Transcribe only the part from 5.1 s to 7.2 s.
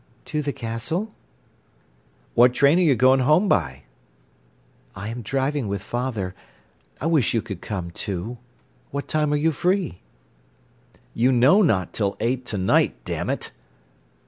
driving with father. I